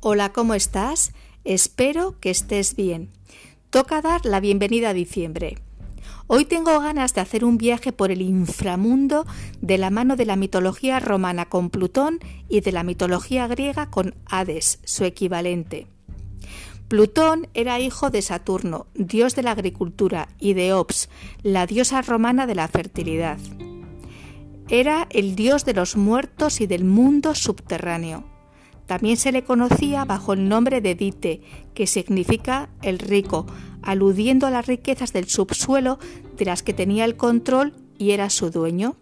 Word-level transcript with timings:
Hola, 0.00 0.32
¿cómo 0.32 0.54
estás? 0.54 1.12
Espero 1.42 2.20
que 2.20 2.30
estés 2.30 2.76
bien. 2.76 3.10
Toca 3.70 4.00
dar 4.00 4.24
la 4.24 4.38
bienvenida 4.38 4.90
a 4.90 4.94
diciembre. 4.94 5.58
Hoy 6.28 6.44
tengo 6.44 6.78
ganas 6.78 7.14
de 7.14 7.20
hacer 7.20 7.44
un 7.44 7.58
viaje 7.58 7.92
por 7.92 8.12
el 8.12 8.22
inframundo 8.22 9.26
de 9.60 9.76
la 9.76 9.90
mano 9.90 10.14
de 10.14 10.24
la 10.24 10.36
mitología 10.36 11.00
romana 11.00 11.46
con 11.46 11.68
Plutón 11.68 12.20
y 12.48 12.60
de 12.60 12.70
la 12.70 12.84
mitología 12.84 13.48
griega 13.48 13.90
con 13.90 14.14
Hades, 14.26 14.78
su 14.84 15.02
equivalente. 15.02 15.88
Plutón 16.86 17.48
era 17.52 17.80
hijo 17.80 18.10
de 18.10 18.22
Saturno, 18.22 18.86
dios 18.94 19.34
de 19.34 19.42
la 19.42 19.50
agricultura, 19.50 20.28
y 20.38 20.54
de 20.54 20.74
Ops, 20.74 21.08
la 21.42 21.66
diosa 21.66 22.02
romana 22.02 22.46
de 22.46 22.54
la 22.54 22.68
fertilidad. 22.68 23.38
Era 24.68 25.08
el 25.10 25.34
dios 25.34 25.64
de 25.64 25.74
los 25.74 25.96
muertos 25.96 26.60
y 26.60 26.68
del 26.68 26.84
mundo 26.84 27.34
subterráneo. 27.34 28.37
También 28.88 29.18
se 29.18 29.32
le 29.32 29.44
conocía 29.44 30.06
bajo 30.06 30.32
el 30.32 30.48
nombre 30.48 30.80
de 30.80 30.94
Dite, 30.94 31.42
que 31.74 31.86
significa 31.86 32.70
el 32.80 32.98
rico, 32.98 33.44
aludiendo 33.82 34.46
a 34.46 34.50
las 34.50 34.66
riquezas 34.66 35.12
del 35.12 35.28
subsuelo 35.28 35.98
de 36.38 36.46
las 36.46 36.62
que 36.62 36.72
tenía 36.72 37.04
el 37.04 37.14
control 37.14 37.74
y 37.98 38.12
era 38.12 38.30
su 38.30 38.50
dueño. 38.50 38.96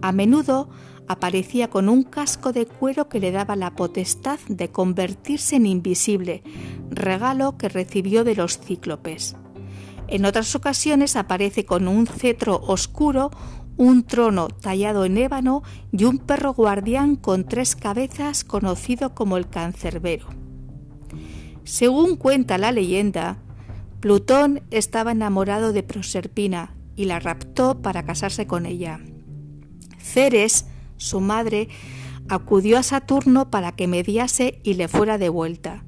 A 0.00 0.12
menudo 0.12 0.70
aparecía 1.08 1.68
con 1.68 1.90
un 1.90 2.04
casco 2.04 2.54
de 2.54 2.64
cuero 2.64 3.10
que 3.10 3.20
le 3.20 3.32
daba 3.32 3.54
la 3.54 3.76
potestad 3.76 4.38
de 4.48 4.70
convertirse 4.70 5.56
en 5.56 5.66
invisible, 5.66 6.42
regalo 6.88 7.58
que 7.58 7.68
recibió 7.68 8.24
de 8.24 8.34
los 8.34 8.58
cíclopes. 8.58 9.36
En 10.06 10.24
otras 10.24 10.54
ocasiones 10.54 11.16
aparece 11.16 11.66
con 11.66 11.86
un 11.86 12.06
cetro 12.06 12.58
oscuro, 12.66 13.30
un 13.78 14.02
trono 14.02 14.48
tallado 14.48 15.04
en 15.04 15.16
ébano 15.16 15.62
y 15.92 16.04
un 16.04 16.18
perro 16.18 16.52
guardián 16.52 17.16
con 17.16 17.44
tres 17.44 17.76
cabezas 17.76 18.44
conocido 18.44 19.14
como 19.14 19.38
el 19.38 19.48
cancerbero. 19.48 20.26
Según 21.64 22.16
cuenta 22.16 22.58
la 22.58 22.72
leyenda, 22.72 23.38
Plutón 24.00 24.62
estaba 24.70 25.12
enamorado 25.12 25.72
de 25.72 25.82
Proserpina 25.82 26.74
y 26.96 27.04
la 27.04 27.20
raptó 27.20 27.80
para 27.80 28.04
casarse 28.04 28.46
con 28.46 28.66
ella. 28.66 29.00
Ceres, 29.98 30.66
su 30.96 31.20
madre, 31.20 31.68
acudió 32.28 32.78
a 32.78 32.82
Saturno 32.82 33.50
para 33.50 33.72
que 33.72 33.86
mediase 33.86 34.60
y 34.64 34.74
le 34.74 34.88
fuera 34.88 35.18
de 35.18 35.28
vuelta. 35.28 35.84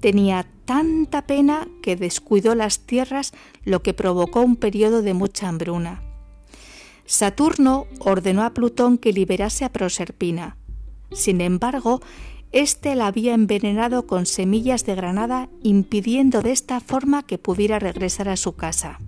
Tenía 0.00 0.46
tanta 0.64 1.26
pena 1.26 1.68
que 1.82 1.96
descuidó 1.96 2.54
las 2.54 2.80
tierras, 2.86 3.32
lo 3.64 3.82
que 3.82 3.92
provocó 3.92 4.40
un 4.40 4.56
periodo 4.56 5.02
de 5.02 5.12
mucha 5.12 5.48
hambruna. 5.48 6.00
Saturno 7.10 7.88
ordenó 7.98 8.44
a 8.44 8.54
Plutón 8.54 8.96
que 8.96 9.12
liberase 9.12 9.64
a 9.64 9.72
Proserpina. 9.72 10.56
Sin 11.10 11.40
embargo, 11.40 12.00
éste 12.52 12.94
la 12.94 13.08
había 13.08 13.34
envenenado 13.34 14.06
con 14.06 14.26
semillas 14.26 14.86
de 14.86 14.94
granada, 14.94 15.48
impidiendo 15.64 16.40
de 16.40 16.52
esta 16.52 16.78
forma 16.78 17.24
que 17.24 17.36
pudiera 17.36 17.80
regresar 17.80 18.28
a 18.28 18.36
su 18.36 18.54
casa. 18.54 19.00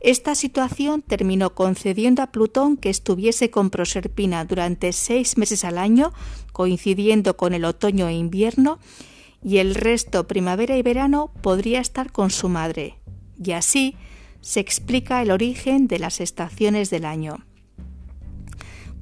Esta 0.00 0.34
situación 0.34 1.02
terminó 1.02 1.54
concediendo 1.54 2.20
a 2.20 2.32
Plutón 2.32 2.76
que 2.76 2.90
estuviese 2.90 3.48
con 3.48 3.70
Proserpina 3.70 4.44
durante 4.44 4.92
seis 4.92 5.38
meses 5.38 5.64
al 5.64 5.78
año, 5.78 6.12
coincidiendo 6.52 7.36
con 7.36 7.54
el 7.54 7.64
otoño 7.64 8.08
e 8.08 8.14
invierno, 8.14 8.80
y 9.40 9.58
el 9.58 9.76
resto, 9.76 10.26
primavera 10.26 10.76
y 10.76 10.82
verano, 10.82 11.30
podría 11.42 11.78
estar 11.78 12.10
con 12.10 12.30
su 12.30 12.48
madre. 12.48 12.96
Y 13.40 13.52
así, 13.52 13.94
se 14.42 14.60
explica 14.60 15.22
el 15.22 15.30
origen 15.30 15.88
de 15.88 15.98
las 15.98 16.20
estaciones 16.20 16.90
del 16.90 17.06
año. 17.06 17.46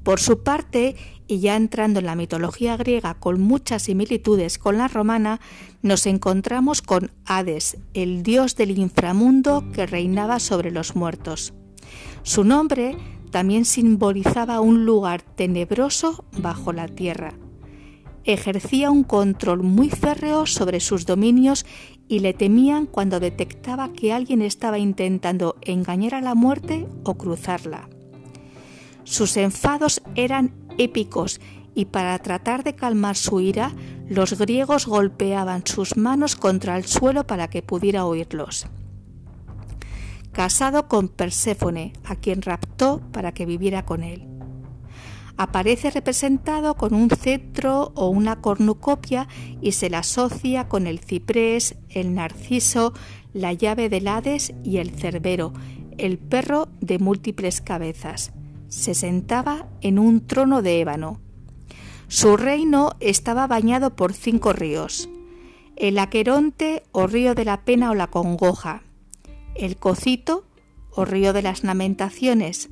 Por 0.04 0.20
su 0.20 0.42
parte, 0.42 0.96
y 1.26 1.40
ya 1.40 1.56
entrando 1.56 1.98
en 1.98 2.06
la 2.06 2.14
mitología 2.14 2.76
griega 2.76 3.14
con 3.14 3.40
muchas 3.40 3.82
similitudes 3.82 4.58
con 4.58 4.78
la 4.78 4.88
romana, 4.88 5.40
nos 5.82 6.06
encontramos 6.06 6.82
con 6.82 7.10
Hades, 7.26 7.76
el 7.94 8.22
dios 8.22 8.56
del 8.56 8.78
inframundo 8.78 9.64
que 9.72 9.86
reinaba 9.86 10.38
sobre 10.38 10.70
los 10.70 10.94
muertos. 10.94 11.52
Su 12.22 12.44
nombre 12.44 12.96
también 13.30 13.64
simbolizaba 13.64 14.60
un 14.60 14.84
lugar 14.84 15.22
tenebroso 15.22 16.24
bajo 16.38 16.72
la 16.72 16.88
tierra 16.88 17.34
ejercía 18.24 18.90
un 18.90 19.04
control 19.04 19.62
muy 19.62 19.90
férreo 19.90 20.46
sobre 20.46 20.80
sus 20.80 21.06
dominios 21.06 21.64
y 22.08 22.20
le 22.20 22.34
temían 22.34 22.86
cuando 22.86 23.20
detectaba 23.20 23.92
que 23.92 24.12
alguien 24.12 24.42
estaba 24.42 24.78
intentando 24.78 25.56
engañar 25.62 26.14
a 26.14 26.20
la 26.20 26.34
muerte 26.34 26.86
o 27.04 27.14
cruzarla. 27.14 27.88
Sus 29.04 29.36
enfados 29.36 30.02
eran 30.14 30.52
épicos 30.78 31.40
y 31.74 31.86
para 31.86 32.18
tratar 32.18 32.64
de 32.64 32.74
calmar 32.74 33.16
su 33.16 33.40
ira, 33.40 33.72
los 34.08 34.36
griegos 34.38 34.86
golpeaban 34.86 35.62
sus 35.64 35.96
manos 35.96 36.34
contra 36.36 36.76
el 36.76 36.84
suelo 36.84 37.26
para 37.26 37.48
que 37.48 37.62
pudiera 37.62 38.04
oírlos. 38.06 38.66
Casado 40.32 40.88
con 40.88 41.08
Perséfone, 41.08 41.92
a 42.04 42.16
quien 42.16 42.42
raptó 42.42 43.00
para 43.12 43.32
que 43.32 43.46
viviera 43.46 43.84
con 43.84 44.02
él 44.02 44.29
aparece 45.36 45.90
representado 45.90 46.74
con 46.74 46.94
un 46.94 47.10
cetro 47.10 47.92
o 47.94 48.08
una 48.08 48.40
cornucopia 48.40 49.28
y 49.60 49.72
se 49.72 49.90
le 49.90 49.96
asocia 49.96 50.68
con 50.68 50.86
el 50.86 51.00
ciprés, 51.00 51.76
el 51.88 52.14
narciso, 52.14 52.92
la 53.32 53.52
llave 53.52 53.88
del 53.88 54.08
Hades 54.08 54.52
y 54.64 54.78
el 54.78 54.90
cerbero, 54.90 55.52
el 55.98 56.18
perro 56.18 56.68
de 56.80 56.98
múltiples 56.98 57.60
cabezas. 57.60 58.32
Se 58.68 58.94
sentaba 58.94 59.68
en 59.80 59.98
un 59.98 60.26
trono 60.26 60.62
de 60.62 60.80
ébano. 60.80 61.20
Su 62.08 62.36
reino 62.36 62.92
estaba 63.00 63.46
bañado 63.46 63.94
por 63.94 64.12
cinco 64.12 64.52
ríos. 64.52 65.08
El 65.76 65.98
Aqueronte 65.98 66.82
o 66.92 67.06
río 67.06 67.34
de 67.34 67.44
la 67.44 67.64
pena 67.64 67.90
o 67.90 67.94
la 67.94 68.08
congoja, 68.08 68.82
el 69.54 69.76
Cocito 69.76 70.44
o 70.90 71.04
río 71.04 71.32
de 71.32 71.42
las 71.42 71.64
lamentaciones, 71.64 72.70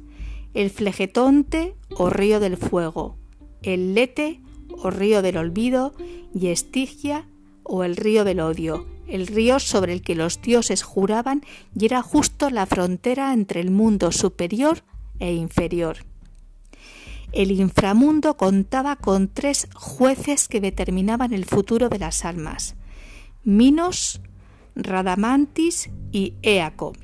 el 0.59 0.71
Flegetonte 0.71 1.77
o 1.91 2.11
río 2.11 2.41
del 2.41 2.57
fuego, 2.57 3.17
el 3.63 3.95
Lete 3.95 4.41
o 4.71 4.91
río 4.91 5.23
del 5.23 5.37
olvido 5.37 5.95
y 6.35 6.49
Estigia 6.49 7.29
o 7.63 7.85
el 7.85 7.95
río 7.95 8.25
del 8.25 8.41
odio, 8.41 8.85
el 9.07 9.29
río 9.29 9.61
sobre 9.61 9.93
el 9.93 10.03
que 10.03 10.17
los 10.17 10.43
dioses 10.43 10.83
juraban 10.83 11.45
y 11.79 11.85
era 11.85 12.03
justo 12.03 12.51
la 12.51 12.67
frontera 12.67 13.33
entre 13.33 13.61
el 13.61 13.71
mundo 13.71 14.11
superior 14.11 14.83
e 15.21 15.33
inferior. 15.33 15.99
El 17.31 17.53
inframundo 17.53 18.37
contaba 18.37 18.97
con 18.97 19.29
tres 19.29 19.69
jueces 19.77 20.49
que 20.49 20.61
determinaban 20.61 21.33
el 21.33 21.45
futuro 21.45 21.89
de 21.89 22.01
las 22.01 22.25
almas, 22.25 22.75
Minos, 23.45 24.21
Radamantis 24.75 25.89
y 26.11 26.35
Éaco. 26.43 26.95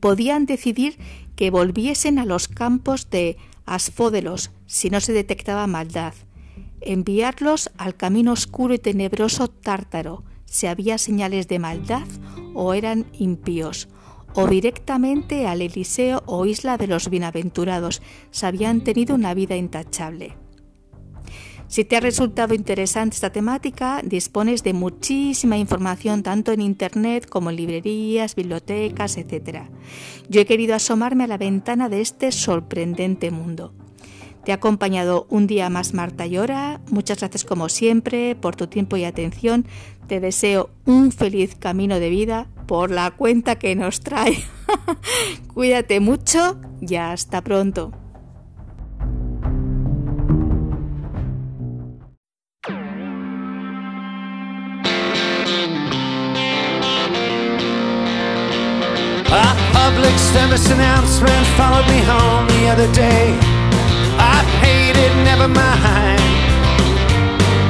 Podían 0.00 0.46
decidir 0.46 0.98
que 1.42 1.50
volviesen 1.50 2.20
a 2.20 2.24
los 2.24 2.46
campos 2.46 3.10
de 3.10 3.36
Asfódelos 3.66 4.52
si 4.66 4.90
no 4.90 5.00
se 5.00 5.12
detectaba 5.12 5.66
maldad, 5.66 6.14
enviarlos 6.80 7.68
al 7.78 7.96
camino 7.96 8.30
oscuro 8.30 8.74
y 8.74 8.78
tenebroso 8.78 9.48
tártaro 9.48 10.22
si 10.44 10.68
había 10.68 10.98
señales 10.98 11.48
de 11.48 11.58
maldad 11.58 12.06
o 12.54 12.74
eran 12.74 13.06
impíos, 13.12 13.88
o 14.34 14.46
directamente 14.46 15.48
al 15.48 15.62
Eliseo 15.62 16.22
o 16.26 16.46
isla 16.46 16.76
de 16.76 16.86
los 16.86 17.10
bienaventurados 17.10 18.02
si 18.30 18.46
habían 18.46 18.82
tenido 18.82 19.16
una 19.16 19.34
vida 19.34 19.56
intachable. 19.56 20.36
Si 21.72 21.86
te 21.86 21.96
ha 21.96 22.00
resultado 22.00 22.52
interesante 22.52 23.14
esta 23.14 23.30
temática, 23.30 24.02
dispones 24.04 24.62
de 24.62 24.74
muchísima 24.74 25.56
información 25.56 26.22
tanto 26.22 26.52
en 26.52 26.60
Internet 26.60 27.26
como 27.26 27.48
en 27.48 27.56
librerías, 27.56 28.34
bibliotecas, 28.34 29.16
etc. 29.16 29.70
Yo 30.28 30.42
he 30.42 30.44
querido 30.44 30.74
asomarme 30.74 31.24
a 31.24 31.28
la 31.28 31.38
ventana 31.38 31.88
de 31.88 32.02
este 32.02 32.30
sorprendente 32.30 33.30
mundo. 33.30 33.72
Te 34.44 34.52
ha 34.52 34.56
acompañado 34.56 35.26
un 35.30 35.46
día 35.46 35.70
más 35.70 35.94
Marta 35.94 36.26
Llora. 36.26 36.82
Muchas 36.90 37.20
gracias 37.20 37.46
como 37.46 37.70
siempre 37.70 38.36
por 38.36 38.54
tu 38.54 38.66
tiempo 38.66 38.98
y 38.98 39.04
atención. 39.04 39.66
Te 40.08 40.20
deseo 40.20 40.68
un 40.84 41.10
feliz 41.10 41.54
camino 41.54 41.98
de 42.00 42.10
vida 42.10 42.48
por 42.66 42.90
la 42.90 43.12
cuenta 43.12 43.58
que 43.58 43.74
nos 43.76 44.00
trae. 44.00 44.36
Cuídate 45.54 46.00
mucho 46.00 46.60
y 46.82 46.96
hasta 46.96 47.40
pronto. 47.40 48.01
Public 60.02 60.18
service 60.18 60.68
announcement 60.72 61.46
followed 61.56 61.86
me 61.86 62.00
home 62.02 62.44
the 62.58 62.66
other 62.66 62.92
day. 62.92 63.38
I 64.18 64.42
paid 64.60 64.96
it, 64.98 65.12
never 65.22 65.46
mind. 65.46 66.18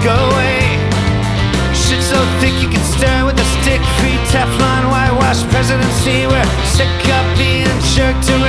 Go 0.03 0.17
away. 0.33 0.81
Shit 1.75 2.03
so 2.03 2.17
thick 2.41 2.57
you 2.63 2.71
can 2.71 2.83
stir 2.97 3.27
with 3.27 3.37
a 3.39 3.45
stick. 3.61 3.83
Free 4.01 4.17
Teflon, 4.33 4.89
whitewash 4.89 5.45
presidency. 5.53 6.27
We're 6.27 6.49
sick 6.65 6.89
of 7.13 7.25
being 7.37 7.69
jerked 7.93 8.31
around. 8.31 8.42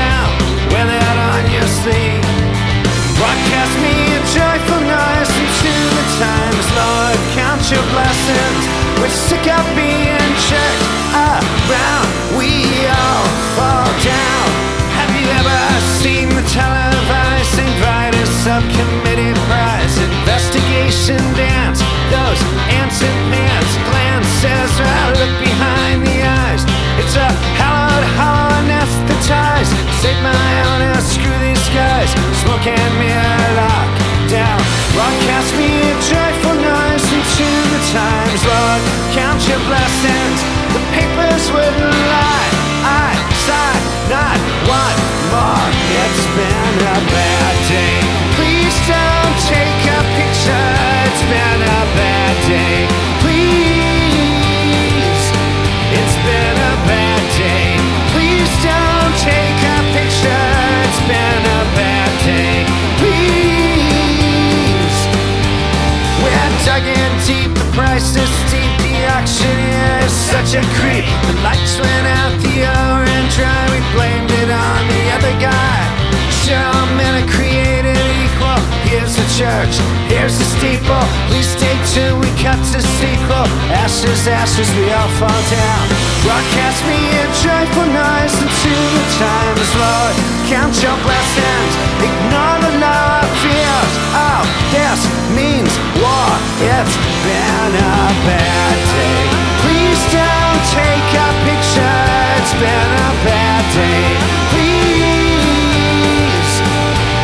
Church, 79.33 79.81
here's 80.13 80.37
the 80.37 80.45
steeple. 80.45 81.05
Please 81.25 81.49
stay 81.49 81.73
tuned, 81.89 82.21
we 82.21 82.29
cut 82.37 82.61
to 82.69 82.81
sequel. 83.01 83.49
Ashes, 83.73 84.27
ashes, 84.29 84.69
we 84.77 84.93
all 84.93 85.09
fall 85.17 85.41
down. 85.49 85.85
Broadcast 86.21 86.85
me 86.85 87.01
a 87.17 87.25
joyful 87.41 87.89
noise 87.89 88.35
into 88.37 88.73
the 88.93 89.05
times, 89.17 89.71
Lord. 89.73 90.13
Count 90.53 90.77
your 90.85 90.93
blessings, 91.01 91.73
ignore 91.97 92.61
the 92.61 92.73
of 92.77 93.25
fears. 93.41 93.93
Oh, 94.13 94.45
this 94.69 95.01
means 95.33 95.73
war. 95.97 96.29
It's 96.61 96.93
been 97.25 97.73
a 97.73 98.13
bad 98.29 98.77
day. 98.93 99.25
Please 99.65 100.01
don't 100.13 100.61
take 100.77 101.09
a 101.17 101.29
picture. 101.41 101.97
It's 102.37 102.53
been 102.61 102.91
a 103.01 103.11
bad 103.25 103.65
day. 103.73 104.13
Please, 104.53 105.33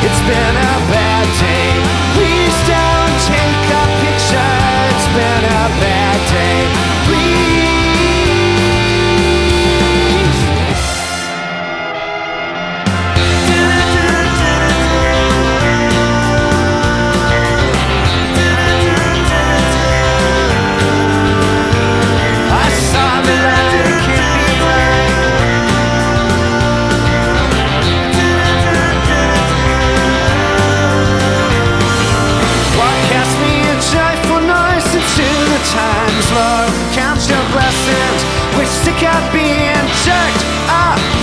it's 0.02 0.24
been 0.26 0.59
times, 35.80 36.28
Lord, 36.32 36.72
count 36.94 37.22
your 37.30 37.46
blessings, 37.56 38.22
We're 38.56 38.74
sick 38.84 39.02
of 39.14 39.24
being 39.32 39.86
jerked 40.04 40.44
up. 40.68 41.19